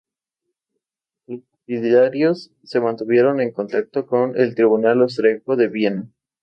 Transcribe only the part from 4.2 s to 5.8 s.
el tribunal austríaco de